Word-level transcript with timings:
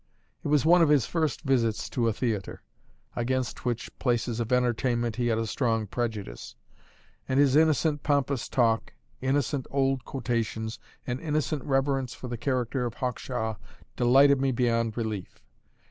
It 0.43 0.47
was 0.47 0.65
one 0.65 0.81
of 0.81 0.89
his 0.89 1.05
first 1.05 1.43
visits 1.43 1.87
to 1.91 2.07
a 2.07 2.11
theatre, 2.11 2.63
against 3.15 3.65
which 3.65 3.91
places 3.99 4.39
of 4.39 4.51
entertainment 4.51 5.17
he 5.17 5.27
had 5.27 5.37
a 5.37 5.45
strong 5.45 5.85
prejudice; 5.85 6.55
and 7.29 7.39
his 7.39 7.55
innocent, 7.55 8.01
pompous 8.01 8.49
talk, 8.49 8.93
innocent 9.21 9.67
old 9.69 10.03
quotations, 10.03 10.79
and 11.05 11.19
innocent 11.19 11.63
reverence 11.65 12.15
for 12.15 12.27
the 12.27 12.35
character 12.35 12.83
of 12.85 12.95
Hawkshaw 12.95 13.57
delighted 13.95 14.41
me 14.41 14.51
beyond 14.51 14.97
relief. 14.97 15.39